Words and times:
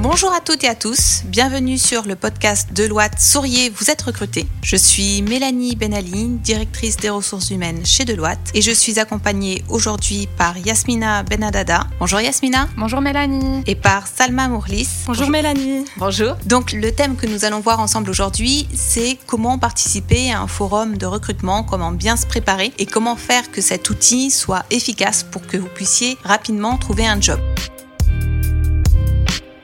Bonjour 0.00 0.32
à 0.32 0.40
toutes 0.40 0.62
et 0.62 0.68
à 0.68 0.76
tous, 0.76 1.22
bienvenue 1.24 1.76
sur 1.76 2.06
le 2.06 2.14
podcast 2.14 2.68
Deloitte 2.72 3.18
Souriez, 3.18 3.68
vous 3.70 3.90
êtes 3.90 4.00
recruté. 4.00 4.46
Je 4.62 4.76
suis 4.76 5.22
Mélanie 5.22 5.74
Benali, 5.74 6.28
directrice 6.28 6.96
des 6.98 7.10
ressources 7.10 7.50
humaines 7.50 7.84
chez 7.84 8.04
Deloitte 8.04 8.52
et 8.54 8.62
je 8.62 8.70
suis 8.70 9.00
accompagnée 9.00 9.64
aujourd'hui 9.68 10.28
par 10.38 10.56
Yasmina 10.56 11.24
Benadada. 11.24 11.88
Bonjour 11.98 12.20
Yasmina. 12.20 12.68
Bonjour 12.76 13.00
Mélanie. 13.00 13.64
Et 13.66 13.74
par 13.74 14.06
Salma 14.06 14.46
Mourlis. 14.46 14.88
Bonjour, 15.06 15.26
Bonjour 15.26 15.30
Mélanie. 15.30 15.84
Bonjour. 15.96 16.36
Donc 16.46 16.70
le 16.70 16.92
thème 16.92 17.16
que 17.16 17.26
nous 17.26 17.44
allons 17.44 17.60
voir 17.60 17.80
ensemble 17.80 18.08
aujourd'hui, 18.08 18.68
c'est 18.72 19.18
comment 19.26 19.58
participer 19.58 20.30
à 20.30 20.40
un 20.40 20.46
forum 20.46 20.96
de 20.96 21.06
recrutement, 21.06 21.64
comment 21.64 21.90
bien 21.90 22.16
se 22.16 22.24
préparer 22.24 22.72
et 22.78 22.86
comment 22.86 23.16
faire 23.16 23.50
que 23.50 23.60
cet 23.60 23.90
outil 23.90 24.30
soit 24.30 24.64
efficace 24.70 25.24
pour 25.24 25.44
que 25.44 25.56
vous 25.56 25.66
puissiez 25.66 26.16
rapidement 26.22 26.76
trouver 26.76 27.04
un 27.04 27.20
job. 27.20 27.40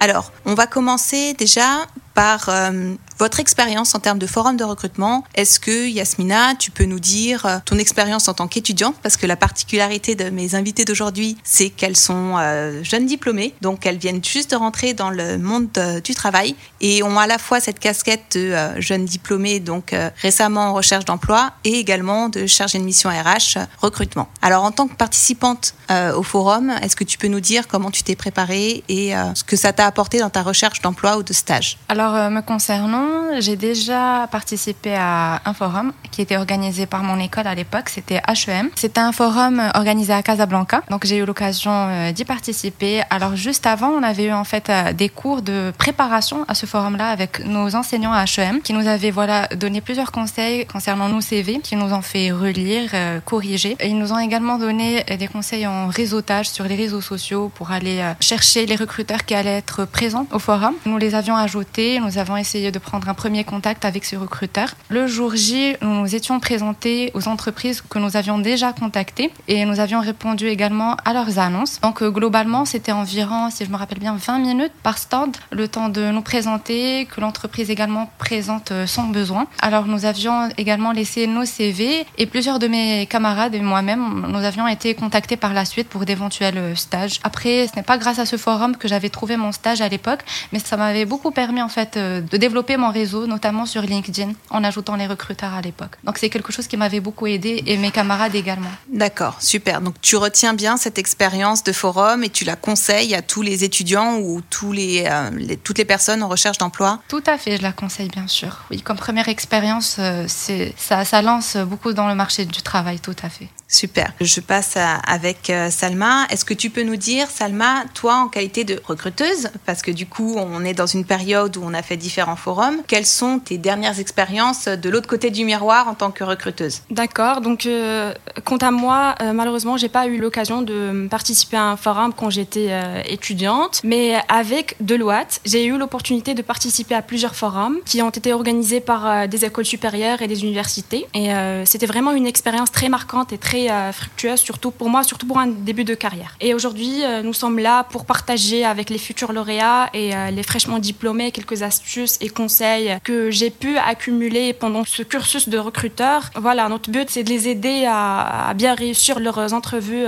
Alors, 0.05 0.33
on 0.45 0.53
va 0.53 0.67
commencer 0.67 1.33
déjà 1.33 1.87
par 2.13 2.51
euh, 2.51 2.95
votre 3.19 3.41
expérience 3.41 3.95
en 3.95 4.01
termes 4.01 4.19
de 4.19 4.27
forum 4.27 4.57
de 4.57 4.65
recrutement. 4.65 5.25
Est-ce 5.35 5.61
que 5.61 5.89
Yasmina, 5.89 6.55
tu 6.57 6.71
peux 6.71 6.85
nous 6.85 7.01
dire 7.01 7.47
euh, 7.47 7.59
ton 7.65 7.79
expérience 7.79 8.29
en 8.29 8.35
tant 8.35 8.49
qu'étudiante? 8.49 8.97
Parce 9.03 9.17
que 9.17 9.27
la 9.27 9.37
particularité 9.37 10.15
de 10.15 10.31
mes 10.31 10.55
invités 10.55 10.85
d'aujourd'hui, 10.85 11.37
c'est 11.45 11.71
qu'elles 11.71 11.97
sont 11.97 12.37
euh, 12.39 12.83
jeunes 12.83 13.07
diplômées, 13.07 13.55
donc 13.61 13.87
elles 13.87 13.99
viennent 13.99 14.25
juste 14.25 14.51
de 14.51 14.57
rentrer 14.57 14.95
dans 14.95 15.11
le 15.11 15.39
monde 15.39 15.69
du 16.05 16.15
travail 16.15 16.55
et 16.81 17.03
ont 17.03 17.19
à 17.19 17.27
la 17.27 17.39
fois 17.39 17.61
cette 17.61 17.79
casquette 17.79 18.37
de 18.37 18.55
jeunes 18.81 19.05
diplômées, 19.05 19.61
donc 19.61 19.95
récemment 20.21 20.69
en 20.69 20.75
recherche 20.75 21.05
d'emploi, 21.05 21.53
et 21.65 21.79
également 21.79 22.29
de 22.29 22.47
chargée 22.47 22.79
de 22.79 22.85
mission 22.85 23.11
RH 23.11 23.59
recrutement. 23.81 24.29
Alors 24.43 24.65
en 24.65 24.71
tant 24.71 24.87
que 24.87 24.95
participante 24.95 25.75
au 25.91 26.23
forum, 26.23 26.71
est-ce 26.83 26.97
que 26.97 27.05
tu 27.05 27.19
peux 27.19 27.29
nous 27.29 27.41
dire 27.41 27.69
comment 27.69 27.91
tu 27.91 28.03
t'es 28.03 28.17
préparée 28.17 28.85
et 28.89 29.13
ce 29.35 29.45
que 29.45 29.57
ça 29.57 29.73
t'a 29.73 29.87
apporté 29.87 30.19
dans 30.19 30.31
ta 30.31 30.43
recherche 30.43 30.81
d'emploi 30.83 31.17
ou 31.17 31.23
de 31.23 31.33
stage? 31.33 31.79
Alors 31.89 32.31
me 32.31 32.41
concernant, 32.41 33.04
j'ai 33.41 33.57
déjà 33.57 34.29
participé 34.31 34.95
à 34.95 35.41
un 35.45 35.55
forum 35.55 35.93
qui 36.11 36.23
était 36.23 36.37
organisé 36.37 36.87
par 36.87 37.03
mon 37.03 37.19
école 37.19 37.47
à 37.47 37.55
l'époque, 37.55 37.89
c'était 37.89 38.21
HEM. 38.29 38.71
C'était 38.77 39.01
un 39.01 39.13
forum 39.13 39.61
organisé 39.75 40.13
à 40.13 40.23
Casablanca, 40.23 40.83
donc 40.91 41.05
j'ai 41.05 41.17
eu 41.17 41.25
l'occasion 41.25 41.73
euh, 41.73 42.13
d'y 42.13 42.25
participer. 42.25 43.03
Alors 43.11 43.35
juste 43.35 43.67
avant, 43.67 43.89
on 43.89 44.03
avait 44.03 44.27
eu 44.27 44.33
en 44.33 44.45
fait 44.45 44.71
euh, 44.71 44.93
des 44.93 45.09
cours 45.09 45.43
de 45.43 45.73
préparation 45.77 46.45
à 46.47 46.55
ce 46.55 46.67
forum-là 46.67 47.09
avec 47.09 47.45
nos 47.45 47.75
enseignants 47.75 48.13
à 48.13 48.25
HEM 48.25 48.61
qui 48.61 48.73
nous 48.73 48.87
avaient 48.87 49.11
voilà 49.11 49.49
donné 49.49 49.81
plusieurs 49.81 50.13
conseils 50.13 50.67
concernant 50.67 51.09
nos 51.09 51.21
CV, 51.21 51.59
qui 51.61 51.75
nous 51.77 51.93
ont 51.93 52.03
fait 52.03 52.31
relire, 52.31 52.91
euh, 52.95 53.21
corriger. 53.21 53.77
Ils 53.85 53.99
nous 53.99 54.13
ont 54.13 54.19
également 54.19 54.59
donné 54.59 55.05
des 55.19 55.27
conseils 55.27 55.67
en 55.67 55.89
réseautage 55.89 56.49
sur 56.49 56.65
les 56.65 56.77
réseaux 56.77 57.01
sociaux 57.01 57.51
pour 57.55 57.73
aller 57.73 58.03
chercher 58.21 58.67
les 58.67 58.77
recruteurs 58.77 59.25
qui 59.25 59.35
allaient 59.35 59.59
être 59.59 59.85
présents 59.85 60.27
au 60.33 60.39
forum. 60.39 60.75
Nous 60.87 60.99
les 60.99 61.15
avions 61.15 61.37
ajoutés, 61.37 61.99
nous 62.01 62.19
avons 62.19 62.37
essayé 62.37 62.71
de 62.71 62.79
prendre 62.79 62.94
un 62.95 63.15
premier 63.15 63.45
contact 63.45 63.85
avec 63.85 64.05
ce 64.05 64.17
recruteur. 64.17 64.75
Le 64.89 65.07
jour 65.07 65.35
J, 65.35 65.77
nous 65.83 65.95
nous 66.03 66.15
étions 66.15 66.39
présentés 66.39 67.11
aux 67.15 67.29
entreprises 67.29 67.81
que 67.81 67.99
nous 67.99 68.17
avions 68.17 68.39
déjà 68.39 68.73
contactées 68.73 69.31
et 69.49 69.65
nous 69.65 69.81
avions 69.81 70.01
répondu 70.01 70.47
également 70.47 70.97
à 71.05 71.13
leurs 71.13 71.39
annonces. 71.39 71.81
Donc 71.81 72.03
euh, 72.03 72.11
globalement, 72.11 72.65
c'était 72.65 72.93
environ, 72.93 73.51
si 73.51 73.65
je 73.65 73.71
me 73.71 73.77
rappelle 73.77 73.99
bien, 73.99 74.15
20 74.15 74.39
minutes 74.39 74.73
par 74.83 74.99
stand, 74.99 75.37
le 75.51 75.67
temps 75.67 75.89
de 75.89 76.11
nous 76.11 76.23
présenter, 76.23 77.07
que 77.07 77.21
l'entreprise 77.21 77.71
également 77.71 78.11
présente 78.19 78.71
euh, 78.71 78.87
son 78.87 79.05
besoin. 79.05 79.47
Alors 79.61 79.87
nous 79.87 80.05
avions 80.05 80.49
également 80.57 80.93
laissé 80.93 81.27
nos 81.27 81.45
CV 81.45 82.07
et 82.19 82.27
plusieurs 82.27 82.59
de 82.59 82.69
mes 82.69 83.07
camarades 83.07 83.55
et 83.55 83.61
moi-même, 83.61 84.27
nous 84.29 84.45
avions 84.45 84.69
été 84.69 84.95
contactés 84.95 85.37
par 85.37 85.53
la 85.53 85.65
suite 85.65 85.89
pour 85.89 86.05
d'éventuels 86.05 86.59
euh, 86.59 86.75
stages. 86.75 87.19
Après, 87.25 87.67
ce 87.67 87.77
n'est 87.77 87.83
pas 87.83 87.99
grâce 87.99 88.19
à 88.19 88.27
ce 88.27 88.37
forum 88.37 88.77
que 88.77 88.89
j'avais 88.89 89.09
trouvé 89.09 89.37
mon 89.37 89.53
stage 89.53 89.81
à 89.81 89.89
l'époque, 89.89 90.21
mais 90.53 90.59
ça 90.59 90.77
m'avait 90.77 91.07
beaucoup 91.07 91.31
permis 91.31 91.63
en 91.63 91.69
fait 91.69 91.97
de 91.97 92.37
développer 92.37 92.77
mon 92.77 92.84
réseau, 92.91 93.27
notamment 93.27 93.67
sur 93.67 93.83
LinkedIn, 93.83 94.33
en 94.51 94.65
ajoutant 94.65 94.97
les 94.97 95.07
recruteurs 95.07 95.55
à 95.55 95.61
l'époque. 95.61 95.97
Donc 96.05 96.19
c'est 96.19 96.31
quelque 96.31 96.53
chose 96.53 96.67
qui 96.67 96.77
m'avait 96.77 97.01
beaucoup 97.01 97.27
aidé 97.27 97.63
et 97.67 97.77
mes 97.77 97.91
camarades 97.91 98.35
également. 98.35 98.71
D'accord, 98.89 99.37
super. 99.41 99.81
Donc 99.81 99.95
tu 100.01 100.17
retiens 100.17 100.55
bien 100.55 100.77
cette 100.77 100.99
expérience 100.99 101.63
de 101.65 101.73
forum 101.73 102.25
et 102.25 102.29
tu 102.29 102.45
la 102.45 102.57
conseilles 102.57 103.15
à 103.15 103.23
tous 103.23 103.43
les 103.43 103.65
étudiants 103.65 104.19
ou 104.19 104.41
tous 104.51 104.73
les, 104.73 105.07
euh, 105.11 105.57
toutes 105.63 105.79
les 105.79 105.85
personnes 105.85 106.23
en 106.23 106.29
recherche 106.29 106.59
d'emploi? 106.59 107.01
Tout 107.09 107.23
à 107.27 107.39
fait, 107.39 107.57
je 107.57 107.63
la 107.63 107.73
conseille 107.73 108.09
bien 108.09 108.27
sûr. 108.27 108.65
Oui, 108.71 108.81
comme 108.81 108.97
première 108.97 109.29
expérience, 109.29 109.97
euh, 109.99 110.27
ça 110.29 111.23
lance 111.23 111.57
beaucoup 111.57 111.93
dans 111.93 112.09
le 112.09 112.15
marché 112.15 112.45
du 112.45 112.63
travail, 112.63 113.01
tout 113.01 113.17
à 113.23 113.29
fait. 113.29 113.49
Super. 113.69 114.13
Je 114.21 114.41
passe 114.41 114.77
avec 114.77 115.51
euh, 115.51 115.71
Salma. 115.71 116.27
Est-ce 116.31 116.45
que 116.45 116.55
tu 116.55 116.71
peux 116.71 116.83
nous 116.83 116.97
dire, 116.97 117.29
Salma, 117.29 117.85
toi 117.95 118.17
en 118.17 118.29
qualité 118.29 118.65
de 118.65 118.81
recruteuse, 118.85 119.51
parce 119.67 119.83
que 119.83 119.91
du 119.91 120.07
coup 120.07 120.35
on 120.37 120.65
est 120.65 120.75
dans 120.75 120.87
une 120.87 121.05
période 121.05 121.57
où 121.57 121.63
on 121.65 121.75
a 121.75 121.83
fait 121.83 121.97
différents 121.97 122.37
forums, 122.37 122.74
quelles 122.87 123.07
sont 123.07 123.39
tes 123.39 123.59
dernières 123.59 124.01
expériences 124.01 124.67
de 124.69 124.91
l'autre 124.91 125.09
côté 125.09 125.31
du 125.31 125.45
miroir 125.45 125.89
en 125.89 125.95
tant 125.95 126.11
que 126.11 126.25
recruteuse? 126.25 126.83
D'accord. 126.91 127.41
Donc, 127.41 127.67
euh, 127.67 128.13
quant 128.45 128.57
à 128.57 128.71
moi, 128.71 129.15
euh, 129.21 129.33
malheureusement, 129.33 129.77
j'ai 129.77 129.89
pas 129.89 130.07
eu 130.07 130.19
l'occasion 130.19 130.63
de 130.63 131.09
participer 131.11 131.57
à 131.57 131.65
un 131.65 131.77
forum 131.77 132.13
quand 132.17 132.31
j'étais 132.31 132.71
étudiante, 133.09 133.81
mais 133.85 134.17
avec 134.29 134.77
Deloitte, 134.81 135.41
j'ai 135.45 135.65
eu 135.65 135.77
l'opportunité 135.77 136.35
de 136.35 136.43
participer 136.43 136.95
à 136.95 137.03
plusieurs 137.03 137.35
forums 137.35 137.79
qui 137.85 138.03
ont 138.03 138.11
été 138.11 138.33
organisés 138.33 138.81
par 138.81 139.29
des 139.29 139.45
écoles 139.45 139.65
supérieures 139.65 140.23
et 140.23 140.29
des 140.29 140.43
universités, 140.43 141.07
et 141.15 141.31
c'était 141.65 141.87
vraiment 141.87 142.13
une 142.13 142.27
expérience 142.27 142.73
très 142.73 142.89
marquante 142.89 143.33
et 143.33 143.39
très 143.39 143.71
euh, 143.71 143.93
fructueuse, 143.93 144.41
surtout 144.41 144.71
pour 144.71 144.89
moi, 144.89 145.05
surtout 145.05 145.27
pour 145.27 145.39
un 145.39 145.47
début 145.47 145.85
de 145.85 145.95
carrière. 145.95 146.37
Et 146.41 146.55
aujourd'hui, 146.55 147.05
euh, 147.05 147.23
nous 147.23 147.33
sommes 147.33 147.59
là 147.59 147.85
pour 147.85 148.05
partager 148.05 148.65
avec 148.65 148.91
les 148.91 148.99
futurs 148.99 149.33
lauréats 149.33 149.91
et 149.93 150.15
euh, 150.15 150.31
les 150.31 150.43
fraîchement 150.43 150.79
diplômés 150.79 151.31
quelques 151.31 151.63
astuces 151.63 152.19
et 152.21 152.29
conseils 152.29 152.64
que 153.03 153.31
j'ai 153.31 153.51
pu 153.51 153.77
accumuler 153.79 154.53
pendant 154.53 154.85
ce 154.85 155.03
cursus 155.03 155.49
de 155.49 155.59
recruteur. 155.59 156.31
Voilà, 156.37 156.69
notre 156.69 156.91
but, 156.91 157.09
c'est 157.11 157.25
de 157.25 157.31
les 157.31 157.49
aider 157.49 157.87
à, 157.89 158.53
bien 158.55 158.75
réussir 158.75 159.21
leurs 159.21 159.53
entrevues 159.53 160.05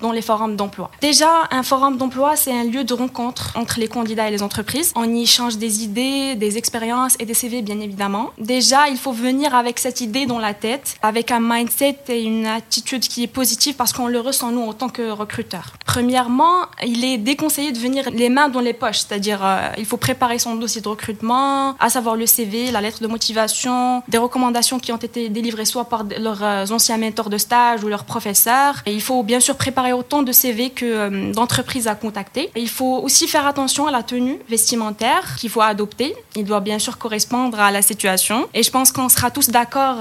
dans 0.00 0.12
les 0.12 0.22
forums 0.22 0.56
d'emploi. 0.56 0.90
Déjà, 1.00 1.30
un 1.50 1.62
forum 1.62 1.96
d'emploi, 1.96 2.36
c'est 2.36 2.52
un 2.52 2.64
lieu 2.64 2.84
de 2.84 2.94
rencontre 2.94 3.52
entre 3.54 3.80
les 3.80 3.88
candidats 3.88 4.28
et 4.28 4.30
les 4.30 4.42
entreprises. 4.42 4.92
On 4.96 5.08
y 5.12 5.22
échange 5.22 5.58
des 5.58 5.84
idées, 5.84 6.34
des 6.34 6.58
expériences 6.58 7.16
et 7.18 7.26
des 7.26 7.34
CV, 7.34 7.62
bien 7.62 7.80
évidemment. 7.80 8.30
Déjà, 8.38 8.88
il 8.88 8.96
faut 8.96 9.12
venir 9.12 9.54
avec 9.54 9.78
cette 9.78 10.00
idée 10.00 10.26
dans 10.26 10.38
la 10.38 10.54
tête, 10.54 10.96
avec 11.02 11.30
un 11.30 11.40
mindset 11.40 11.98
et 12.08 12.22
une 12.22 12.46
attitude 12.46 13.02
qui 13.02 13.22
est 13.22 13.28
positive 13.28 13.76
parce 13.76 13.92
qu'on 13.92 14.06
le 14.06 14.20
ressent 14.20 14.50
nous 14.50 14.62
en 14.62 14.72
tant 14.72 14.88
que 14.88 15.10
recruteur. 15.10 15.74
Premièrement, 15.86 16.66
il 16.84 17.04
est 17.04 17.18
déconseillé 17.18 17.72
de 17.72 17.78
venir 17.78 18.10
les 18.10 18.28
mains 18.28 18.48
dans 18.48 18.60
les 18.60 18.72
poches, 18.72 18.98
c'est-à-dire 18.98 19.40
euh, 19.42 19.68
il 19.78 19.84
faut 19.84 19.96
préparer 19.96 20.38
son 20.38 20.56
dossier 20.56 20.80
de 20.80 20.88
recrutement, 20.88 21.74
à 21.88 21.90
savoir 21.90 22.16
le 22.16 22.26
CV, 22.26 22.70
la 22.70 22.80
lettre 22.80 23.02
de 23.02 23.06
motivation, 23.06 24.02
des 24.08 24.18
recommandations 24.18 24.78
qui 24.78 24.92
ont 24.92 24.96
été 24.96 25.28
délivrées 25.28 25.64
soit 25.64 25.86
par 25.86 26.04
leurs 26.18 26.44
euh, 26.44 26.66
anciens 26.70 26.98
mentors 26.98 27.30
de 27.30 27.38
stage 27.38 27.82
ou 27.82 27.88
leurs 27.88 28.04
professeurs. 28.04 28.74
Et 28.86 28.92
il 28.92 29.00
faut 29.02 29.22
bien 29.22 29.40
sûr 29.40 29.56
préparer 29.56 29.92
autant 29.92 30.22
de 30.22 30.32
CV 30.32 30.70
que 30.70 30.84
euh, 30.84 31.32
d'entreprises 31.32 31.88
à 31.88 31.94
contacter. 31.94 32.50
Et 32.54 32.60
il 32.60 32.68
faut 32.68 32.98
aussi 33.02 33.26
faire 33.26 33.46
attention 33.46 33.86
à 33.86 33.90
la 33.90 34.02
tenue 34.02 34.38
vestimentaire 34.48 35.36
qu'il 35.38 35.50
faut 35.50 35.62
adopter. 35.62 36.14
Il 36.36 36.44
doit 36.44 36.60
bien 36.60 36.78
sûr 36.78 36.98
correspondre 36.98 37.58
à 37.58 37.70
la 37.70 37.82
situation. 37.82 38.48
Et 38.54 38.62
je 38.62 38.70
pense 38.70 38.92
qu'on 38.92 39.08
sera 39.08 39.30
tous 39.30 39.48
d'accord, 39.50 39.96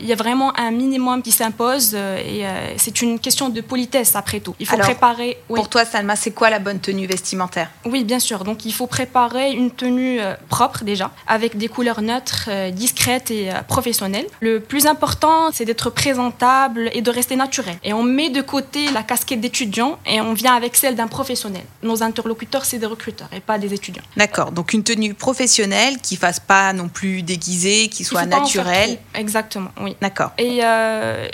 il 0.00 0.06
y 0.06 0.12
a 0.12 0.16
vraiment 0.16 0.52
un 0.58 0.70
minimum 0.70 1.22
qui 1.22 1.30
s'impose 1.30 1.94
et 1.94 2.46
euh, 2.46 2.74
c'est 2.76 3.00
une 3.02 3.18
question 3.18 3.48
de 3.48 3.60
politesse 3.60 4.16
après 4.16 4.40
tout. 4.40 4.54
Il 4.60 4.66
faut 4.66 4.76
préparer. 4.76 5.38
Pour 5.48 5.68
toi, 5.68 5.84
Salma, 5.84 6.16
c'est 6.16 6.32
quoi 6.32 6.50
la 6.50 6.58
bonne 6.58 6.80
tenue 6.80 7.06
vestimentaire? 7.06 7.70
Oui, 7.84 8.04
bien 8.04 8.18
sûr. 8.18 8.44
Donc 8.44 8.64
il 8.64 8.72
faut 8.72 8.86
préparer 8.86 9.52
une 9.52 9.70
tenue 9.70 10.20
euh, 10.20 10.34
propre 10.48 10.84
déjà, 10.84 11.10
avec 11.28 11.56
des 11.56 11.68
couleurs 11.68 12.02
neutres, 12.02 12.48
euh, 12.48 12.70
discrètes 12.70 13.30
et 13.30 13.50
professionnelles. 13.66 14.26
Le 14.40 14.60
plus 14.60 14.86
important, 14.86 15.50
c'est 15.52 15.64
d'être 15.64 15.90
présentable 15.90 16.90
et 16.92 17.02
de 17.02 17.10
rester 17.10 17.36
naturel. 17.36 17.76
Et 17.84 17.92
on 17.92 18.02
met 18.02 18.30
de 18.30 18.40
côté 18.40 18.90
la 18.90 19.02
casquette 19.02 19.40
d'étudiant 19.40 19.98
et 20.06 20.20
on 20.20 20.32
vient 20.32 20.54
avec 20.54 20.76
celle 20.76 20.96
d'un 20.96 21.06
professionnel. 21.06 21.62
Nos 21.82 22.02
interlocuteurs, 22.02 22.64
c'est 22.64 22.78
des 22.78 22.86
recruteurs 22.86 23.28
et 23.34 23.40
pas 23.40 23.58
des 23.58 23.74
étudiants. 23.74 24.02
D'accord. 24.16 24.52
Donc 24.52 24.72
une 24.72 24.82
tenue 24.82 25.14
professionnelle 25.14 25.98
qui 26.02 26.16
fasse 26.16 26.40
pas 26.40 26.72
non 26.72 26.88
plus 26.88 27.22
déguisée, 27.22 27.88
qui 27.88 28.04
soit 28.04 28.26
naturelle. 28.26 28.98
Exactement. 29.14 29.70
Oui. 29.80 29.96
D'accord. 30.00 30.32
Et 30.38 30.60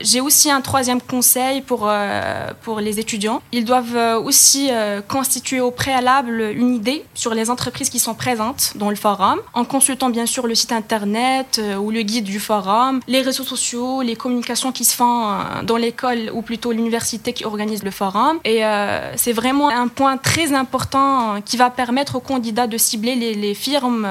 j'ai 0.00 0.20
aussi 0.20 0.50
un 0.50 0.60
troisième 0.60 1.00
conseil 1.00 1.62
pour, 1.62 1.88
euh, 1.88 2.50
pour 2.62 2.80
les 2.80 2.98
étudiants, 2.98 3.42
ils 3.52 3.64
doivent 3.64 3.96
euh, 3.96 4.20
aussi 4.20 4.68
euh, 4.70 5.00
constituer 5.00 5.60
au 5.60 5.70
préalable 5.70 6.52
une 6.54 6.74
idée 6.74 7.04
sur 7.14 7.34
les 7.34 7.50
entreprises 7.50 7.90
qui 7.90 7.98
sont 7.98 8.14
présentes 8.14 8.72
dans 8.76 8.90
le 8.90 8.96
forum, 8.96 9.40
en, 9.52 9.64
consultant 9.84 10.08
bien 10.08 10.24
sûr 10.24 10.46
le 10.46 10.54
site 10.54 10.72
internet 10.72 11.58
euh, 11.58 11.76
ou 11.76 11.90
le 11.90 12.00
guide 12.00 12.24
du 12.24 12.40
forum, 12.40 13.00
les 13.06 13.20
réseaux 13.20 13.44
sociaux, 13.44 14.00
les 14.00 14.16
communications 14.16 14.72
qui 14.72 14.82
se 14.82 14.96
font 14.96 15.28
euh, 15.28 15.62
dans 15.62 15.76
l'école 15.76 16.30
ou 16.32 16.40
plutôt 16.40 16.72
l'université 16.72 17.34
qui 17.34 17.44
organise 17.44 17.82
le 17.82 17.90
forum. 17.90 18.38
Et 18.46 18.64
euh, 18.64 19.12
c'est 19.16 19.34
vraiment 19.34 19.68
un 19.68 19.88
point 19.88 20.16
très 20.16 20.54
important 20.54 21.42
qui 21.44 21.58
va 21.58 21.68
permettre 21.68 22.16
aux 22.16 22.20
candidats 22.20 22.66
de 22.66 22.78
cibler 22.78 23.14
les, 23.14 23.54
firmes 23.54 24.08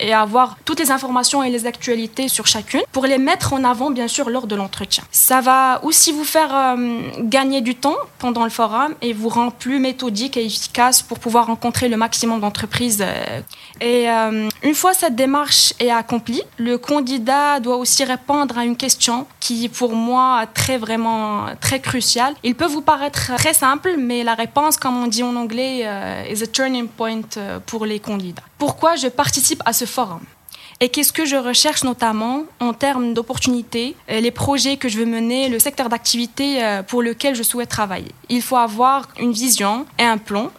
et 0.00 0.12
avoir 0.12 0.56
toutes 0.64 0.80
les 0.80 0.90
informations 0.90 1.44
et 1.44 1.50
les 1.50 1.64
actualités 1.66 2.26
sur 2.26 2.48
chacune 2.48 2.82
pour 2.90 3.06
les 3.06 3.18
mettre 3.18 3.52
en 3.52 3.62
avant 3.62 3.90
bien 3.92 4.08
sûr 4.08 4.28
lors 4.30 4.48
de 4.48 4.56
l'entretien. 4.56 5.04
Ça 5.12 5.40
va 5.40 5.80
aussi 5.84 6.10
vous 6.10 6.24
faire 6.24 6.76
gagner 7.20 7.60
du 7.60 7.76
temps 7.76 7.96
pendant 8.18 8.42
le 8.44 8.50
forum 8.50 8.94
et 9.00 9.12
vous 9.12 9.28
rend 9.28 9.50
plus 9.50 9.78
méthodique 9.78 10.36
et 10.36 10.44
efficace 10.44 11.02
pour 11.02 11.20
pouvoir 11.20 11.46
rencontrer 11.46 11.88
le 11.88 11.96
maximum 11.96 12.40
d'entreprises. 12.40 13.04
Et 13.80 14.06
une 14.64 14.74
fois 14.74 14.94
cette 14.94 15.14
démarche 15.14 15.74
est 15.78 15.90
accomplie, 15.90 16.42
le 16.56 16.78
candidat 16.78 17.60
doit 17.60 17.76
aussi 17.76 18.02
répondre 18.02 18.56
à 18.56 18.64
une 18.64 18.76
question 18.76 19.26
qui, 19.38 19.68
pour 19.68 19.94
moi, 19.94 20.40
est 20.42 20.54
très 20.54 20.78
vraiment 20.78 21.44
très 21.60 21.80
cruciale. 21.80 22.34
Il 22.42 22.54
peut 22.54 22.64
vous 22.66 22.80
paraître 22.80 23.36
très 23.36 23.52
simple, 23.52 23.94
mais 23.98 24.24
la 24.24 24.34
réponse, 24.34 24.78
comme 24.78 24.96
on 24.96 25.06
dit 25.06 25.22
en 25.22 25.36
anglais, 25.36 25.82
euh, 25.84 26.24
is 26.32 26.42
a 26.42 26.46
turning 26.46 26.88
point 26.88 27.20
euh, 27.36 27.60
pour 27.66 27.84
les 27.84 28.00
candidats. 28.00 28.42
Pourquoi 28.56 28.96
je 28.96 29.08
participe 29.08 29.62
à 29.66 29.74
ce 29.74 29.84
forum? 29.84 30.22
Et 30.80 30.88
qu'est-ce 30.88 31.12
que 31.12 31.26
je 31.26 31.36
recherche 31.36 31.84
notamment 31.84 32.44
en 32.58 32.72
termes 32.72 33.12
d'opportunités, 33.12 33.94
euh, 34.10 34.20
les 34.20 34.30
projets 34.30 34.78
que 34.78 34.88
je 34.88 34.98
veux 34.98 35.06
mener, 35.06 35.50
le 35.50 35.58
secteur 35.58 35.90
d'activité 35.90 36.80
pour 36.88 37.02
lequel 37.02 37.34
je 37.34 37.42
souhaite 37.42 37.68
travailler? 37.68 38.12
Il 38.30 38.40
faut 38.40 38.56
avoir 38.56 39.08
une 39.20 39.32
vision 39.32 39.84
et 39.98 40.04
un 40.04 40.18
plan 40.18 40.50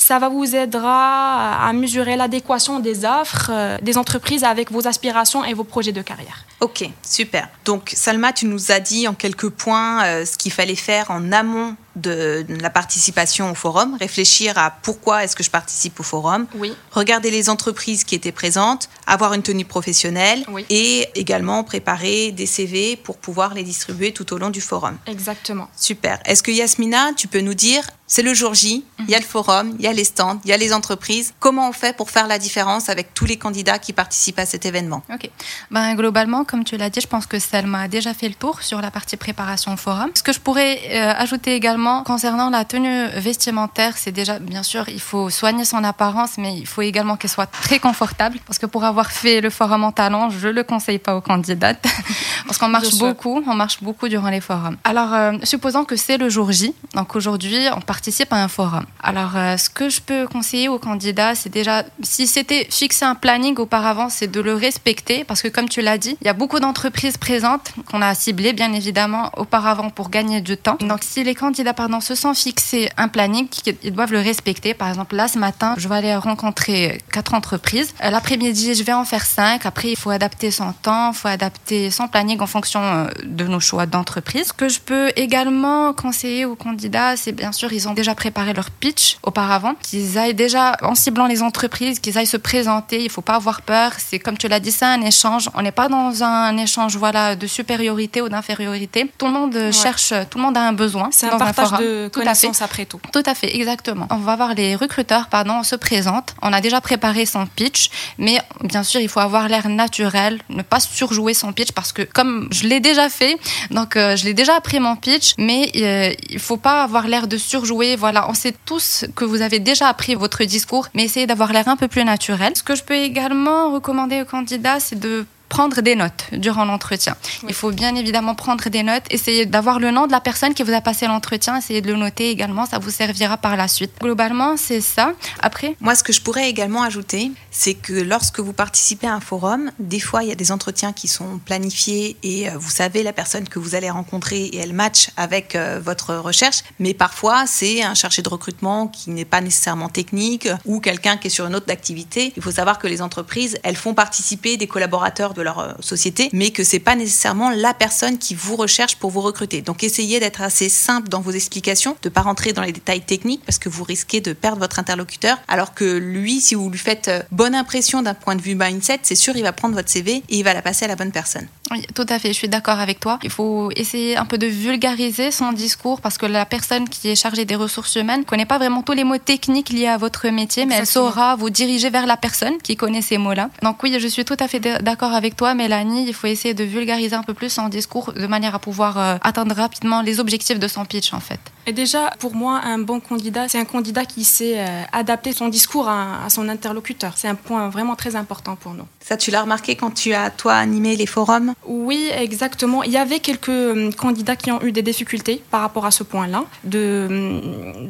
ça 0.00 0.18
va 0.18 0.30
vous 0.30 0.56
aidera 0.56 1.68
à 1.68 1.72
mesurer 1.74 2.16
l'adéquation 2.16 2.80
des 2.80 3.04
offres 3.04 3.50
euh, 3.52 3.76
des 3.82 3.98
entreprises 3.98 4.44
avec 4.44 4.72
vos 4.72 4.88
aspirations 4.88 5.44
et 5.44 5.52
vos 5.52 5.64
projets 5.64 5.92
de 5.92 6.00
carrière. 6.00 6.46
Ok, 6.60 6.88
super. 7.02 7.48
Donc 7.66 7.92
Salma, 7.94 8.32
tu 8.32 8.46
nous 8.46 8.72
as 8.72 8.80
dit 8.80 9.06
en 9.06 9.14
quelques 9.14 9.50
points 9.50 10.04
euh, 10.04 10.24
ce 10.24 10.38
qu'il 10.38 10.52
fallait 10.52 10.74
faire 10.74 11.10
en 11.10 11.32
amont 11.32 11.76
de, 11.96 12.46
la 12.60 12.70
participation 12.70 13.50
au 13.50 13.54
forum, 13.54 13.96
réfléchir 13.98 14.58
à 14.58 14.70
pourquoi 14.70 15.24
est-ce 15.24 15.36
que 15.36 15.42
je 15.42 15.50
participe 15.50 15.98
au 16.00 16.02
forum, 16.02 16.46
oui. 16.54 16.74
regarder 16.92 17.30
les 17.30 17.48
entreprises 17.48 18.04
qui 18.04 18.14
étaient 18.14 18.32
présentes, 18.32 18.88
avoir 19.06 19.34
une 19.34 19.42
tenue 19.42 19.64
professionnelle 19.64 20.44
et 20.68 21.08
également 21.14 21.64
préparer 21.64 22.32
des 22.32 22.46
CV 22.46 22.96
pour 22.96 23.18
pouvoir 23.18 23.54
les 23.54 23.62
distribuer 23.62 24.12
tout 24.12 24.32
au 24.32 24.38
long 24.38 24.50
du 24.50 24.60
forum. 24.60 24.96
Exactement. 25.06 25.68
Super. 25.76 26.20
Est-ce 26.24 26.42
que 26.42 26.50
Yasmina, 26.50 27.12
tu 27.16 27.28
peux 27.28 27.40
nous 27.40 27.54
dire, 27.54 27.84
c'est 28.06 28.22
le 28.22 28.34
jour 28.34 28.54
J, 28.54 28.84
il 28.98 29.08
y 29.08 29.14
a 29.14 29.18
le 29.18 29.24
forum, 29.24 29.76
il 29.78 29.84
y 29.84 29.88
a 29.88 29.92
les 29.92 30.04
stands, 30.04 30.40
il 30.44 30.50
y 30.50 30.52
a 30.52 30.56
les 30.56 30.72
entreprises. 30.72 31.32
Comment 31.38 31.68
on 31.68 31.72
fait 31.72 31.96
pour 31.96 32.10
faire 32.10 32.26
la 32.26 32.38
différence 32.38 32.88
avec 32.88 33.14
tous 33.14 33.24
les 33.24 33.36
candidats 33.36 33.78
qui 33.78 33.92
participent 33.92 34.40
à 34.40 34.46
cet 34.46 34.66
événement? 34.66 35.02
Ok. 35.12 35.30
Ben, 35.70 35.94
globalement, 35.94 36.44
comme 36.44 36.64
tu 36.64 36.76
l'as 36.76 36.90
dit, 36.90 37.00
je 37.00 37.06
pense 37.06 37.26
que 37.26 37.38
Selma 37.38 37.82
a 37.82 37.88
déjà 37.88 38.12
fait 38.12 38.28
le 38.28 38.34
tour 38.34 38.62
sur 38.62 38.80
la 38.80 38.90
partie 38.90 39.16
préparation 39.16 39.72
au 39.72 39.76
forum. 39.76 40.10
Ce 40.14 40.24
que 40.24 40.32
je 40.32 40.40
pourrais 40.40 40.80
euh, 40.90 41.12
ajouter 41.16 41.54
également 41.54 41.79
concernant 42.04 42.50
la 42.50 42.64
tenue 42.64 43.06
vestimentaire, 43.16 43.96
c'est 43.96 44.12
déjà, 44.12 44.38
bien 44.38 44.62
sûr, 44.62 44.88
il 44.88 45.00
faut 45.00 45.30
soigner 45.30 45.64
son 45.64 45.82
apparence, 45.84 46.32
mais 46.38 46.56
il 46.56 46.66
faut 46.66 46.82
également 46.82 47.16
qu'elle 47.16 47.30
soit 47.30 47.46
très 47.46 47.78
confortable. 47.78 48.38
Parce 48.46 48.58
que 48.58 48.66
pour 48.66 48.84
avoir 48.84 49.10
fait 49.10 49.40
le 49.40 49.50
forum 49.50 49.84
en 49.84 49.92
talon, 49.92 50.30
je 50.30 50.48
ne 50.48 50.52
le 50.52 50.62
conseille 50.64 50.98
pas 50.98 51.16
aux 51.16 51.20
candidates. 51.20 51.84
parce 52.46 52.58
qu'on 52.58 52.68
marche 52.68 52.96
beaucoup, 52.98 53.42
on 53.46 53.54
marche 53.54 53.82
beaucoup 53.82 54.08
durant 54.08 54.30
les 54.30 54.40
forums. 54.40 54.76
Alors, 54.84 55.14
euh, 55.14 55.32
supposons 55.44 55.84
que 55.84 55.96
c'est 55.96 56.18
le 56.18 56.28
jour 56.28 56.52
J. 56.52 56.74
Donc 56.94 57.16
aujourd'hui, 57.16 57.66
on 57.76 57.80
participe 57.80 58.32
à 58.32 58.42
un 58.42 58.48
forum. 58.48 58.84
Alors, 59.02 59.36
euh, 59.36 59.56
ce 59.56 59.70
que 59.70 59.88
je 59.88 60.00
peux 60.00 60.26
conseiller 60.26 60.68
aux 60.68 60.78
candidats, 60.78 61.34
c'est 61.34 61.50
déjà, 61.50 61.84
si 62.02 62.26
c'était 62.26 62.66
fixé 62.70 63.04
un 63.04 63.14
planning 63.14 63.56
auparavant, 63.58 64.08
c'est 64.08 64.30
de 64.30 64.40
le 64.40 64.54
respecter. 64.54 65.24
Parce 65.24 65.42
que 65.42 65.48
comme 65.48 65.68
tu 65.68 65.80
l'as 65.80 65.98
dit, 65.98 66.16
il 66.20 66.26
y 66.26 66.30
a 66.30 66.34
beaucoup 66.34 66.60
d'entreprises 66.60 67.16
présentes 67.16 67.72
qu'on 67.90 68.02
a 68.02 68.14
ciblées, 68.14 68.52
bien 68.52 68.72
évidemment, 68.72 69.30
auparavant 69.36 69.90
pour 69.90 70.10
gagner 70.10 70.40
du 70.40 70.56
temps. 70.56 70.76
Donc, 70.80 71.00
si 71.02 71.22
les 71.24 71.34
candidats, 71.34 71.69
pardon, 71.74 72.00
se 72.00 72.14
sont 72.14 72.34
fixés 72.34 72.90
un 72.96 73.08
planning, 73.08 73.48
ils 73.82 73.92
doivent 73.92 74.12
le 74.12 74.20
respecter. 74.20 74.74
Par 74.74 74.88
exemple, 74.88 75.16
là, 75.16 75.28
ce 75.28 75.38
matin, 75.38 75.74
je 75.76 75.88
vais 75.88 75.96
aller 75.96 76.14
rencontrer 76.16 77.00
quatre 77.12 77.34
entreprises. 77.34 77.92
Euh, 78.04 78.10
l'après-midi, 78.10 78.74
je 78.74 78.82
vais 78.82 78.92
en 78.92 79.04
faire 79.04 79.24
cinq. 79.24 79.66
Après, 79.66 79.90
il 79.90 79.96
faut 79.96 80.10
adapter 80.10 80.50
son 80.50 80.72
temps, 80.72 81.10
il 81.12 81.16
faut 81.16 81.28
adapter 81.28 81.90
son 81.90 82.08
planning 82.08 82.40
en 82.40 82.46
fonction 82.46 82.80
euh, 82.82 83.06
de 83.24 83.44
nos 83.44 83.60
choix 83.60 83.86
d'entreprise. 83.86 84.48
Ce 84.48 84.52
que 84.52 84.68
je 84.68 84.80
peux 84.80 85.10
également 85.16 85.92
conseiller 85.92 86.44
aux 86.44 86.56
candidats, 86.56 87.16
c'est 87.16 87.32
bien 87.32 87.52
sûr, 87.52 87.72
ils 87.72 87.88
ont 87.88 87.94
déjà 87.94 88.14
préparé 88.14 88.52
leur 88.52 88.70
pitch 88.70 89.18
auparavant, 89.22 89.74
qu'ils 89.82 90.18
aillent 90.18 90.34
déjà, 90.34 90.76
en 90.82 90.94
ciblant 90.94 91.26
les 91.26 91.42
entreprises, 91.42 92.00
qu'ils 92.00 92.18
aillent 92.18 92.26
se 92.26 92.36
présenter. 92.36 93.02
Il 93.02 93.10
faut 93.10 93.22
pas 93.22 93.34
avoir 93.34 93.62
peur. 93.62 93.92
C'est 93.98 94.18
comme 94.18 94.38
tu 94.38 94.48
l'as 94.48 94.60
dit, 94.60 94.72
c'est 94.72 94.84
un 94.84 95.00
échange. 95.02 95.48
On 95.54 95.62
n'est 95.62 95.72
pas 95.72 95.88
dans 95.88 96.22
un 96.22 96.56
échange 96.56 96.96
voilà, 96.96 97.36
de 97.36 97.46
supériorité 97.46 98.22
ou 98.22 98.28
d'infériorité. 98.28 99.10
Tout 99.18 99.26
le 99.26 99.32
monde 99.32 99.58
cherche, 99.72 100.12
tout 100.30 100.38
le 100.38 100.44
monde 100.44 100.56
a 100.56 100.62
un 100.62 100.72
besoin. 100.72 101.08
C'est 101.12 101.28
un 101.28 101.38
partage 101.62 101.80
de 101.80 102.08
connaissances 102.08 102.62
après 102.62 102.86
tout. 102.86 103.00
Tout 103.12 103.22
à 103.26 103.34
fait, 103.34 103.56
exactement. 103.56 104.06
On 104.10 104.16
va 104.16 104.36
voir 104.36 104.54
les 104.54 104.76
recruteurs, 104.76 105.28
pardon, 105.28 105.58
on 105.60 105.62
se 105.62 105.76
présente. 105.76 106.34
On 106.42 106.52
a 106.52 106.60
déjà 106.60 106.80
préparé 106.80 107.26
son 107.26 107.46
pitch, 107.46 107.90
mais 108.18 108.38
bien 108.62 108.82
sûr, 108.82 109.00
il 109.00 109.08
faut 109.08 109.20
avoir 109.20 109.48
l'air 109.48 109.68
naturel, 109.68 110.40
ne 110.48 110.62
pas 110.62 110.80
surjouer 110.80 111.34
son 111.34 111.52
pitch 111.52 111.72
parce 111.72 111.92
que 111.92 112.02
comme 112.02 112.48
je 112.50 112.66
l'ai 112.66 112.80
déjà 112.80 113.08
fait, 113.08 113.38
donc 113.70 113.96
euh, 113.96 114.16
je 114.16 114.24
l'ai 114.24 114.34
déjà 114.34 114.56
appris 114.56 114.80
mon 114.80 114.96
pitch, 114.96 115.34
mais 115.38 115.70
euh, 115.76 116.14
il 116.28 116.38
faut 116.38 116.56
pas 116.56 116.82
avoir 116.82 117.06
l'air 117.06 117.26
de 117.26 117.36
surjouer. 117.36 117.96
Voilà, 117.96 118.28
on 118.28 118.34
sait 118.34 118.54
tous 118.64 119.04
que 119.14 119.24
vous 119.24 119.42
avez 119.42 119.58
déjà 119.58 119.88
appris 119.88 120.14
votre 120.14 120.44
discours, 120.44 120.88
mais 120.94 121.04
essayez 121.04 121.26
d'avoir 121.26 121.52
l'air 121.52 121.68
un 121.68 121.76
peu 121.76 121.88
plus 121.88 122.04
naturel. 122.04 122.52
Ce 122.56 122.62
que 122.62 122.74
je 122.74 122.82
peux 122.82 122.94
également 122.94 123.72
recommander 123.72 124.22
aux 124.22 124.24
candidats, 124.24 124.80
c'est 124.80 124.98
de 124.98 125.26
prendre 125.50 125.82
des 125.82 125.96
notes 125.96 126.26
durant 126.32 126.64
l'entretien. 126.64 127.16
Il 127.46 127.54
faut 127.54 127.72
bien 127.72 127.94
évidemment 127.96 128.34
prendre 128.34 128.70
des 128.70 128.82
notes, 128.82 129.02
essayer 129.10 129.44
d'avoir 129.44 129.80
le 129.80 129.90
nom 129.90 130.06
de 130.06 130.12
la 130.12 130.20
personne 130.20 130.54
qui 130.54 130.62
vous 130.62 130.72
a 130.72 130.80
passé 130.80 131.06
l'entretien, 131.06 131.58
essayer 131.58 131.82
de 131.82 131.88
le 131.92 131.98
noter 131.98 132.30
également, 132.30 132.64
ça 132.64 132.78
vous 132.78 132.90
servira 132.90 133.36
par 133.36 133.56
la 133.56 133.68
suite. 133.68 133.90
Globalement, 134.00 134.56
c'est 134.56 134.80
ça. 134.80 135.12
Après 135.42 135.76
Moi, 135.80 135.94
ce 135.96 136.02
que 136.02 136.12
je 136.12 136.22
pourrais 136.22 136.48
également 136.48 136.82
ajouter, 136.82 137.32
c'est 137.50 137.74
que 137.74 137.92
lorsque 137.92 138.38
vous 138.38 138.52
participez 138.52 139.08
à 139.08 139.14
un 139.14 139.20
forum, 139.20 139.72
des 139.80 140.00
fois, 140.00 140.22
il 140.22 140.28
y 140.28 140.32
a 140.32 140.36
des 140.36 140.52
entretiens 140.52 140.92
qui 140.92 141.08
sont 141.08 141.40
planifiés 141.44 142.16
et 142.22 142.48
euh, 142.48 142.52
vous 142.56 142.70
savez 142.70 143.02
la 143.02 143.12
personne 143.12 143.48
que 143.48 143.58
vous 143.58 143.74
allez 143.74 143.90
rencontrer 143.90 144.44
et 144.44 144.58
elle 144.58 144.72
match 144.72 145.10
avec 145.16 145.56
euh, 145.56 145.80
votre 145.84 146.14
recherche, 146.14 146.62
mais 146.78 146.94
parfois, 146.94 147.46
c'est 147.46 147.82
un 147.82 147.94
chargé 147.94 148.22
de 148.22 148.28
recrutement 148.28 148.86
qui 148.86 149.10
n'est 149.10 149.24
pas 149.24 149.40
nécessairement 149.40 149.88
technique 149.88 150.48
ou 150.64 150.78
quelqu'un 150.78 151.16
qui 151.16 151.26
est 151.26 151.30
sur 151.30 151.46
une 151.46 151.56
autre 151.56 151.70
activité. 151.72 152.32
Il 152.36 152.42
faut 152.42 152.52
savoir 152.52 152.78
que 152.78 152.86
les 152.86 153.02
entreprises, 153.02 153.58
elles 153.64 153.76
font 153.76 153.94
participer 153.94 154.56
des 154.56 154.68
collaborateurs 154.68 155.34
de 155.34 155.39
leur 155.42 155.58
euh, 155.58 155.72
société, 155.80 156.28
mais 156.32 156.50
que 156.50 156.64
c'est 156.64 156.78
pas 156.78 156.96
nécessairement 156.96 157.50
la 157.50 157.74
personne 157.74 158.18
qui 158.18 158.34
vous 158.34 158.56
recherche 158.56 158.96
pour 158.96 159.10
vous 159.10 159.20
recruter. 159.20 159.62
Donc 159.62 159.82
essayez 159.82 160.20
d'être 160.20 160.42
assez 160.42 160.68
simple 160.68 161.08
dans 161.08 161.20
vos 161.20 161.30
explications, 161.30 161.96
de 162.02 162.08
pas 162.08 162.22
rentrer 162.22 162.52
dans 162.52 162.62
les 162.62 162.72
détails 162.72 163.02
techniques 163.02 163.42
parce 163.44 163.58
que 163.58 163.68
vous 163.68 163.84
risquez 163.84 164.20
de 164.20 164.32
perdre 164.32 164.58
votre 164.58 164.78
interlocuteur. 164.78 165.38
Alors 165.48 165.74
que 165.74 165.84
lui, 165.84 166.40
si 166.40 166.54
vous 166.54 166.70
lui 166.70 166.78
faites 166.78 167.08
euh, 167.08 167.22
bonne 167.30 167.54
impression 167.54 168.02
d'un 168.02 168.14
point 168.14 168.36
de 168.36 168.42
vue 168.42 168.54
mindset, 168.54 169.00
c'est 169.02 169.14
sûr 169.14 169.36
il 169.36 169.42
va 169.42 169.52
prendre 169.52 169.74
votre 169.74 169.90
CV 169.90 170.16
et 170.16 170.22
il 170.38 170.44
va 170.44 170.54
la 170.54 170.62
passer 170.62 170.84
à 170.84 170.88
la 170.88 170.96
bonne 170.96 171.12
personne. 171.12 171.46
Oui, 171.70 171.86
tout 171.94 172.06
à 172.08 172.18
fait, 172.18 172.28
je 172.28 172.34
suis 172.34 172.48
d'accord 172.48 172.80
avec 172.80 172.98
toi. 172.98 173.18
Il 173.22 173.30
faut 173.30 173.70
essayer 173.76 174.16
un 174.16 174.24
peu 174.24 174.38
de 174.38 174.46
vulgariser 174.46 175.30
son 175.30 175.52
discours 175.52 176.00
parce 176.00 176.18
que 176.18 176.26
la 176.26 176.44
personne 176.44 176.88
qui 176.88 177.08
est 177.08 177.14
chargée 177.14 177.44
des 177.44 177.54
ressources 177.54 177.94
humaines 177.94 178.24
connaît 178.24 178.46
pas 178.46 178.58
vraiment 178.58 178.82
tous 178.82 178.92
les 178.92 179.04
mots 179.04 179.18
techniques 179.18 179.70
liés 179.70 179.86
à 179.86 179.96
votre 179.96 180.28
métier, 180.28 180.66
mais 180.66 180.74
elle 180.76 180.86
saura 180.86 181.36
vous 181.36 181.50
diriger 181.50 181.88
vers 181.90 182.06
la 182.06 182.16
personne 182.16 182.58
qui 182.58 182.76
connaît 182.76 183.02
ces 183.02 183.18
mots-là. 183.18 183.50
Donc 183.62 183.82
oui, 183.84 183.96
je 184.00 184.08
suis 184.08 184.24
tout 184.24 184.36
à 184.40 184.48
fait 184.48 184.58
d'accord 184.82 185.12
avec 185.12 185.36
toi, 185.36 185.54
Mélanie, 185.54 186.06
il 186.08 186.14
faut 186.14 186.26
essayer 186.26 186.54
de 186.54 186.64
vulgariser 186.64 187.14
un 187.14 187.22
peu 187.22 187.34
plus 187.34 187.50
son 187.50 187.68
discours 187.68 188.12
de 188.12 188.26
manière 188.26 188.54
à 188.54 188.58
pouvoir 188.58 188.98
euh, 188.98 189.16
atteindre 189.22 189.54
rapidement 189.54 190.02
les 190.02 190.18
objectifs 190.18 190.58
de 190.58 190.68
son 190.68 190.84
pitch, 190.84 191.12
en 191.12 191.20
fait. 191.20 191.40
Et 191.66 191.72
déjà, 191.72 192.10
pour 192.18 192.34
moi, 192.34 192.60
un 192.64 192.78
bon 192.78 193.00
candidat, 193.00 193.48
c'est 193.48 193.58
un 193.58 193.64
candidat 193.64 194.04
qui 194.04 194.24
sait 194.24 194.58
euh, 194.58 194.82
adapter 194.92 195.32
son 195.32 195.48
discours 195.48 195.88
à, 195.88 196.28
son 196.28 196.48
interlocuteur. 196.48 197.12
C'est 197.16 197.28
un 197.28 197.34
point 197.34 197.68
vraiment 197.68 197.96
très 197.96 198.16
important 198.16 198.56
pour 198.56 198.74
nous. 198.74 198.84
Ça, 199.00 199.16
tu 199.16 199.30
l'as 199.30 199.42
remarqué 199.42 199.76
quand 199.76 199.92
tu 199.92 200.12
as, 200.12 200.30
toi, 200.30 200.54
animé 200.54 200.96
les 200.96 201.06
forums? 201.06 201.54
Oui, 201.66 202.10
exactement. 202.14 202.82
Il 202.82 202.92
y 202.92 202.96
avait 202.96 203.20
quelques 203.20 203.48
euh, 203.48 203.90
candidats 203.92 204.36
qui 204.36 204.50
ont 204.52 204.62
eu 204.62 204.72
des 204.72 204.82
difficultés 204.82 205.42
par 205.50 205.60
rapport 205.60 205.86
à 205.86 205.90
ce 205.90 206.02
point-là, 206.02 206.44
de, 206.64 207.40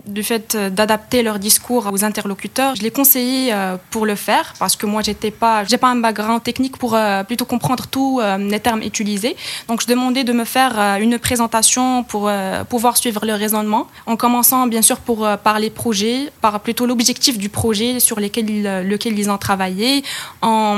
du 0.06 0.22
fait 0.22 0.56
d'adapter 0.56 1.22
leur 1.22 1.38
discours 1.38 1.88
aux 1.92 2.04
interlocuteurs. 2.04 2.76
Je 2.76 2.82
l'ai 2.82 2.90
conseillé 2.90 3.54
pour 3.90 4.06
le 4.06 4.14
faire 4.14 4.54
parce 4.58 4.76
que 4.76 4.86
moi, 4.86 5.02
j'étais 5.02 5.30
pas, 5.30 5.64
j'ai 5.64 5.78
pas 5.78 5.88
un 5.88 5.96
background 5.96 6.42
technique 6.42 6.76
pour 6.76 6.96
plutôt 7.26 7.44
comprendre 7.44 7.86
tous 7.86 8.20
euh, 8.20 8.38
les 8.38 8.60
termes 8.60 8.82
utilisés. 8.82 9.36
Donc, 9.68 9.82
je 9.82 9.86
demandais 9.86 10.24
de 10.24 10.32
me 10.32 10.44
faire 10.44 10.72
euh, 10.78 10.96
une 10.96 11.18
présentation 11.18 12.04
pour 12.04 12.28
euh, 12.28 12.64
pouvoir 12.64 12.96
suivre 12.96 13.24
le 13.24 13.34
raisonnement, 13.34 13.69
en 14.06 14.16
commençant 14.16 14.66
bien 14.66 14.82
sûr 14.82 14.98
pour, 14.98 15.28
par 15.42 15.58
les 15.58 15.70
projets, 15.70 16.30
par 16.40 16.60
plutôt 16.60 16.86
l'objectif 16.86 17.38
du 17.38 17.48
projet 17.48 18.00
sur 18.00 18.20
ils, 18.20 18.62
lequel 18.62 19.18
ils 19.18 19.30
ont 19.30 19.38
travaillé, 19.38 20.02
en 20.42 20.76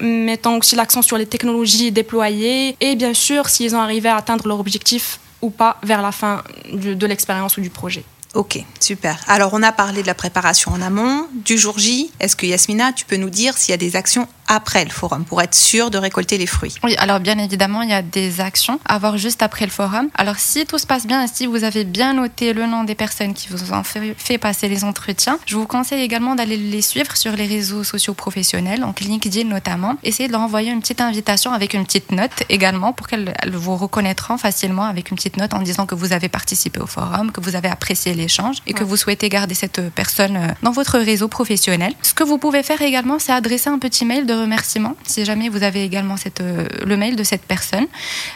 mettant 0.00 0.56
aussi 0.56 0.76
l'accent 0.76 1.02
sur 1.02 1.18
les 1.18 1.26
technologies 1.26 1.92
déployées 1.92 2.76
et 2.80 2.96
bien 2.96 3.14
sûr 3.14 3.48
s'ils 3.48 3.74
ont 3.74 3.80
arrivé 3.80 4.08
à 4.08 4.16
atteindre 4.16 4.46
leur 4.48 4.60
objectif 4.60 5.20
ou 5.40 5.50
pas 5.50 5.78
vers 5.82 6.02
la 6.02 6.12
fin 6.12 6.42
de 6.72 7.06
l'expérience 7.06 7.56
ou 7.56 7.60
du 7.60 7.70
projet. 7.70 8.04
Ok, 8.34 8.64
super. 8.80 9.20
Alors 9.26 9.50
on 9.52 9.62
a 9.62 9.72
parlé 9.72 10.00
de 10.00 10.06
la 10.06 10.14
préparation 10.14 10.72
en 10.72 10.80
amont, 10.80 11.26
du 11.34 11.58
jour 11.58 11.78
J. 11.78 12.10
Est-ce 12.18 12.34
que 12.34 12.46
Yasmina, 12.46 12.94
tu 12.94 13.04
peux 13.04 13.16
nous 13.16 13.28
dire 13.28 13.58
s'il 13.58 13.72
y 13.72 13.74
a 13.74 13.76
des 13.76 13.94
actions 13.94 14.26
après 14.48 14.84
le 14.84 14.90
forum 14.90 15.24
pour 15.24 15.40
être 15.42 15.54
sûr 15.54 15.90
de 15.90 15.98
récolter 15.98 16.38
les 16.38 16.46
fruits 16.46 16.74
Oui, 16.84 16.94
alors 16.98 17.20
bien 17.20 17.38
évidemment, 17.38 17.82
il 17.82 17.90
y 17.90 17.94
a 17.94 18.02
des 18.02 18.40
actions 18.40 18.78
à 18.84 18.94
avoir 18.94 19.16
juste 19.16 19.42
après 19.42 19.64
le 19.64 19.70
forum. 19.70 20.08
Alors 20.14 20.36
si 20.38 20.66
tout 20.66 20.78
se 20.78 20.86
passe 20.86 21.06
bien 21.06 21.22
et 21.24 21.28
si 21.32 21.46
vous 21.46 21.64
avez 21.64 21.84
bien 21.84 22.14
noté 22.14 22.52
le 22.52 22.66
nom 22.66 22.84
des 22.84 22.94
personnes 22.94 23.34
qui 23.34 23.48
vous 23.48 23.72
ont 23.72 23.82
fait, 23.82 24.38
passer 24.38 24.68
les 24.68 24.84
entretiens, 24.84 25.38
je 25.46 25.56
vous 25.56 25.66
conseille 25.66 26.02
également 26.02 26.34
d'aller 26.34 26.56
les 26.56 26.82
suivre 26.82 27.16
sur 27.16 27.32
les 27.32 27.46
réseaux 27.46 27.84
sociaux 27.84 28.14
professionnels, 28.14 28.80
donc 28.80 29.00
LinkedIn 29.00 29.44
notamment. 29.44 29.96
Essayez 30.02 30.26
de 30.26 30.32
leur 30.32 30.40
envoyer 30.40 30.70
une 30.70 30.80
petite 30.80 31.00
invitation 31.00 31.52
avec 31.52 31.74
une 31.74 31.84
petite 31.84 32.10
note 32.12 32.42
également 32.48 32.92
pour 32.92 33.06
qu'elles 33.06 33.34
vous 33.52 33.76
reconnaîtront 33.76 34.38
facilement 34.38 34.84
avec 34.84 35.10
une 35.10 35.16
petite 35.16 35.36
note 35.36 35.54
en 35.54 35.60
disant 35.60 35.86
que 35.86 35.94
vous 35.94 36.12
avez 36.12 36.28
participé 36.28 36.80
au 36.80 36.86
forum, 36.86 37.30
que 37.30 37.40
vous 37.40 37.56
avez 37.56 37.68
apprécié 37.68 38.14
l'échange 38.14 38.56
et 38.66 38.72
que 38.72 38.84
vous 38.84 38.96
souhaitez 38.96 39.28
garder 39.28 39.54
cette 39.54 39.90
personne 39.90 40.36
euh, 40.36 40.48
dans 40.62 40.72
votre 40.72 40.98
réseau 40.98 41.28
professionnel. 41.28 41.92
Ce 42.02 42.14
que 42.14 42.24
vous 42.24 42.38
pouvez 42.38 42.62
faire 42.62 42.80
également, 42.82 43.18
c'est 43.18 43.32
adresser 43.32 43.70
un 43.70 43.78
petit 43.78 44.04
mail 44.04 44.26
de 44.26 44.31
remerciement 44.32 44.96
si 45.04 45.24
jamais 45.24 45.48
vous 45.48 45.62
avez 45.62 45.84
également 45.84 46.16
cette, 46.16 46.40
euh, 46.40 46.66
le 46.84 46.96
mail 46.96 47.16
de 47.16 47.22
cette 47.22 47.42
personne. 47.42 47.86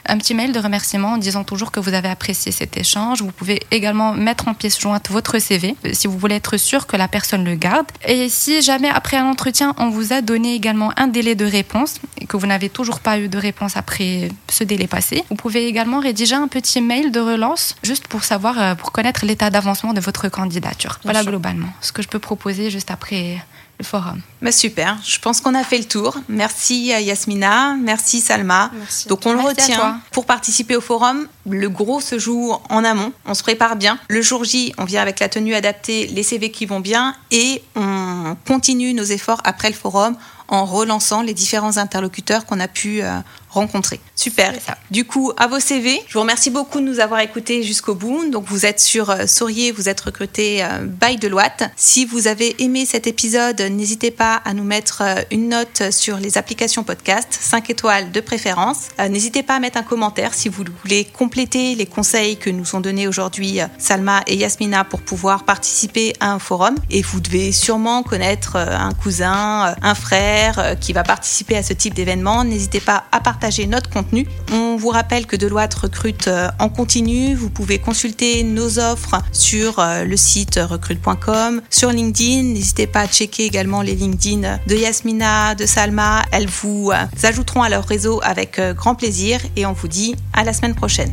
Un 0.07 0.19
petit 0.19 0.35
mail 0.35 0.53
de 0.53 0.59
remerciement 0.59 1.13
en 1.13 1.19
disant 1.19 1.45
toujours 1.45 1.71
que 1.71 1.81
vous 1.81 1.95
avez 1.95 2.09
apprécié 2.09 2.53
cet 2.53 2.77
échange. 2.77 3.23
Vous 3.23 3.33
pouvez 3.33 3.63
également 3.71 4.13
mettre 4.13 4.49
en 4.49 4.55
pièce 4.55 4.81
jointe 4.81 5.11
votre 5.11 5.39
CV 5.39 5.77
euh, 5.85 5.91
si 5.93 6.07
vous 6.07 6.19
voulez 6.19 6.37
être 6.37 6.57
sûr 6.57 6.87
que 6.87 6.97
la 6.97 7.09
personne 7.09 7.45
le 7.45 7.55
garde. 7.55 7.87
Et 8.07 8.29
si 8.29 8.63
jamais 8.63 8.89
après 8.89 9.17
un 9.17 9.27
entretien, 9.27 9.75
on 9.79 9.91
vous 9.91 10.13
a 10.13 10.21
donné 10.21 10.55
également 10.55 10.93
un 10.97 11.09
délai 11.09 11.35
de 11.35 11.45
réponse 11.45 11.97
et 12.21 12.27
que 12.27 12.37
vous 12.37 12.47
n'avez 12.47 12.69
toujours 12.69 13.01
pas 13.01 13.19
eu 13.19 13.29
de 13.29 13.39
réponse 13.39 13.77
après 13.77 14.29
ce 14.51 14.65
délai 14.65 14.87
passé, 14.87 15.25
vous 15.31 15.37
pouvez 15.37 15.67
également 15.67 16.01
rédiger 16.01 16.35
un 16.35 16.49
petit 16.49 16.81
mail 16.81 17.13
de 17.13 17.21
relance 17.21 17.77
juste 17.83 18.07
pour 18.09 18.25
savoir, 18.25 18.77
pour 18.77 18.93
connaître 18.93 19.25
l'état 19.25 19.51
d'avancement 19.51 19.93
de 19.93 20.01
votre 20.01 20.29
candidature. 20.29 20.99
Voilà 21.05 21.25
globalement 21.25 21.69
ce 21.81 21.93
que 21.93 22.03
je 22.03 22.09
peux 22.09 22.19
proposer 22.19 22.71
juste 22.71 22.91
après 22.91 23.39
le 23.79 23.85
forum. 23.85 24.21
Bah 24.41 24.53
super, 24.53 24.99
je 25.05 25.19
pense 25.19 25.41
qu'on 25.41 25.55
a 25.55 25.63
fait 25.63 25.79
le 25.79 25.85
tour. 25.85 26.17
Merci 26.29 26.87
Yasmina, 26.87 27.77
merci 27.77 28.21
Salma. 28.21 28.71
Donc 29.09 29.27
on 29.27 29.33
le 29.33 29.41
retient. 29.41 30.01
Pour 30.13 30.25
participer 30.25 30.77
au 30.77 30.81
forum, 30.81 31.29
le 31.49 31.69
gros 31.69 32.01
se 32.01 32.19
joue 32.19 32.53
en 32.71 32.85
amont, 32.85 33.13
on 33.27 33.35
se 33.35 33.43
prépare 33.43 33.77
bien. 33.77 33.99
Le 34.09 34.23
jour 34.23 34.45
J, 34.45 34.73
on 34.79 34.85
vient 34.85 35.03
avec 35.03 35.21
la 35.21 35.29
tenue 35.29 35.55
adaptée, 35.55 36.07
les 36.07 36.23
CV 36.23 36.51
qui 36.51 36.67
vont 36.67 36.81
bien 36.81 37.15
et 37.31 37.63
on 37.75 38.37
continue 38.47 38.95
nos 38.95 39.05
efforts 39.05 39.41
après 39.45 39.69
le 39.69 39.75
forum 39.75 40.17
en 40.49 40.65
relançant 40.65 41.23
les 41.23 41.35
différents 41.35 41.77
interlocuteurs 41.77 42.47
qu'on 42.47 42.61
a 42.61 42.69
pu 42.69 43.03
euh, 43.03 43.19
rencontrer. 43.57 44.01
Super. 44.15 44.55
Du 44.91 45.05
coup, 45.05 45.33
à 45.37 45.47
vos 45.47 45.61
CV, 45.61 46.01
je 46.07 46.15
vous 46.15 46.21
remercie 46.21 46.51
beaucoup 46.51 46.81
de 46.81 46.85
nous 46.85 47.01
avoir 47.01 47.21
écoutés 47.21 47.63
jusqu'au 47.63 47.95
bout. 47.95 48.31
Donc, 48.31 48.45
vous 48.47 48.67
êtes 48.67 48.81
sur 48.81 49.11
euh, 49.11 49.27
Saurier, 49.27 49.73
vous 49.73 49.89
êtes 49.89 50.01
recruté 50.01 50.63
euh, 50.63 50.87
by 50.87 51.17
Deloitte. 51.17 51.65
Si 51.77 52.05
vous 52.05 52.29
avez 52.29 52.63
aimé 52.63 52.87
cet 52.87 53.07
épisode, 53.07 53.61
n'hésitez 53.61 54.11
pas 54.11 54.35
à 54.45 54.55
nous 54.55 54.65
mettre 54.65 55.03
euh, 55.03 55.23
une 55.31 55.49
note 55.49 55.91
sur 55.91 56.19
les 56.19 56.39
applications 56.39 56.85
podcast, 56.85 57.29
5 57.41 57.71
étoiles 57.71 58.13
de 58.13 58.21
préférence. 58.21 58.89
N'hésitez 59.09 59.43
pas 59.43 59.57
à 59.57 59.61
mettre 59.61 59.79
un 59.79 59.83
commentaire 59.83 60.35
si 60.35 60.49
vous 60.49 60.65
voulez 60.83 61.05
compléter 61.05 61.75
les 61.75 61.87
conseils 61.87 62.37
que 62.37 62.51
nous 62.51 62.75
ont 62.75 62.81
donnés 62.81 63.09
aujourd'hui 63.09 63.61
Salma 63.79 64.23
et 64.27 64.37
Yasmina 64.37 64.85
pour 64.85 65.01
pouvoir 65.01 65.45
participer 65.45 66.15
à 66.21 66.33
un 66.33 66.39
forum. 66.39 66.75
Et 66.91 67.03
vous 67.03 67.21
devez 67.21 67.53
sûrement 67.53 68.03
connaître 68.03 68.57
un 68.57 68.93
cousin, 68.93 69.75
un 69.83 69.95
frère 69.95 70.77
qui 70.81 70.93
va 70.93 71.03
participer 71.03 71.57
à 71.57 71.63
ce 71.63 71.73
type 71.73 71.95
d'événement. 71.95 72.45
N'hésitez 72.45 72.81
pas 72.81 73.05
à 73.13 73.21
partager 73.21 73.46
notre 73.67 73.89
contenu. 73.91 74.27
On 74.53 74.77
vous 74.77 74.89
rappelle 74.89 75.27
que 75.27 75.37
Deloitte 75.37 75.75
recrute 75.75 76.29
euh, 76.29 76.49
en 76.59 76.69
continu. 76.69 77.35
Vous 77.35 77.49
pouvez 77.49 77.79
consulter 77.79 78.43
nos 78.43 78.79
offres 78.79 79.23
sur 79.33 79.79
euh, 79.79 80.05
le 80.05 80.17
site 80.17 80.59
recrute.com, 80.63 81.63
sur 81.71 81.91
LinkedIn. 81.91 82.43
N'hésitez 82.43 82.87
pas 82.87 83.03
à 83.03 83.07
checker 83.07 83.45
également 83.45 83.83
les 83.83 83.95
LinkedIn 83.95 84.59
de 84.67 84.75
Yasmina, 84.75 85.55
de 85.55 85.65
Salma. 85.65 86.25
Elles 86.33 86.49
vous 86.49 86.91
euh, 86.93 87.07
ajouteront 87.23 87.63
à 87.63 87.69
leur 87.69 87.85
réseau 87.85 88.21
avec 88.25 88.61
grand 88.75 88.95
plaisir 88.95 89.41
et 89.55 89.65
on 89.65 89.73
vous 89.73 89.89
dit 89.89 90.17
à 90.33 90.43
la 90.43 90.53
semaine 90.53 90.75
prochaine. 90.75 91.13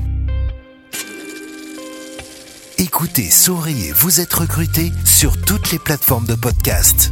Écoutez, 2.80 3.30
souriez, 3.30 3.92
vous 3.92 4.20
êtes 4.20 4.34
recruté 4.34 4.92
sur 5.06 5.40
toutes 5.40 5.72
les 5.72 5.80
plateformes 5.80 6.26
de 6.26 6.36
podcast. 6.36 7.12